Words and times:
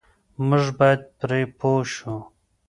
موږ 0.47 0.65
بايد 0.77 1.01
پرې 1.19 1.41
پوه 1.57 1.81
شو. 1.93 2.15